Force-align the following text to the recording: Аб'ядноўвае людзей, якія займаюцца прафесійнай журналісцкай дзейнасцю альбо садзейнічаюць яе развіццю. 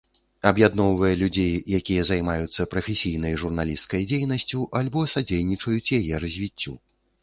Аб'ядноўвае 0.51 1.11
людзей, 1.19 1.53
якія 1.81 2.07
займаюцца 2.11 2.67
прафесійнай 2.73 3.37
журналісцкай 3.45 4.01
дзейнасцю 4.15 4.67
альбо 4.85 5.09
садзейнічаюць 5.17 5.89
яе 6.05 6.15
развіццю. 6.29 6.73